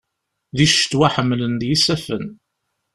[0.57, 2.25] Di ccetwa, ḥemmlen-d yisaffen.